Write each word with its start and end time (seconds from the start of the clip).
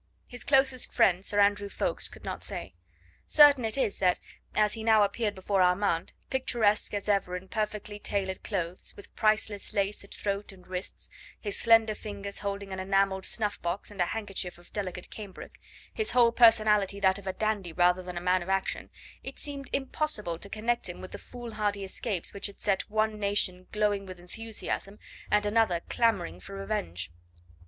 His 0.27 0.43
closest 0.43 0.91
friend, 0.91 1.23
Sir 1.23 1.39
Andrew 1.39 1.69
Ffoulkes, 1.69 2.09
could 2.09 2.23
not 2.25 2.41
say. 2.43 2.73
Certain 3.27 3.63
it 3.63 3.77
is 3.77 3.99
that, 3.99 4.19
as 4.55 4.73
he 4.73 4.83
now 4.83 5.03
appeared 5.03 5.35
before 5.35 5.61
Armand, 5.61 6.11
picturesque 6.31 6.95
as 6.95 7.07
ever 7.07 7.35
in 7.35 7.47
perfectly 7.47 7.99
tailored 7.99 8.41
clothes, 8.41 8.95
with 8.97 9.15
priceless 9.15 9.75
lace 9.75 10.03
at 10.03 10.15
throat 10.15 10.51
and 10.51 10.65
wrists, 10.65 11.07
his 11.39 11.59
slender 11.59 11.93
fingers 11.93 12.39
holding 12.39 12.73
an 12.73 12.79
enamelled 12.79 13.27
snuff 13.27 13.61
box 13.61 13.91
and 13.91 14.01
a 14.01 14.07
handkerchief 14.07 14.57
of 14.57 14.73
delicate 14.73 15.11
cambric, 15.11 15.59
his 15.93 16.13
whole 16.13 16.31
personality 16.31 16.99
that 16.99 17.19
of 17.19 17.27
a 17.27 17.33
dandy 17.33 17.71
rather 17.71 18.01
than 18.01 18.17
a 18.17 18.19
man 18.21 18.41
of 18.41 18.49
action, 18.49 18.89
it 19.21 19.37
seemed 19.37 19.69
impossible 19.71 20.39
to 20.39 20.49
connect 20.49 20.89
him 20.89 20.99
with 20.99 21.11
the 21.11 21.19
foolhardy 21.19 21.83
escapades 21.83 22.33
which 22.33 22.47
had 22.47 22.59
set 22.59 22.89
one 22.89 23.19
nation 23.19 23.67
glowing 23.71 24.07
with 24.07 24.19
enthusiasm 24.19 24.97
and 25.29 25.45
another 25.45 25.79
clamouring 25.89 26.39
for 26.39 26.55
revenge. 26.55 27.11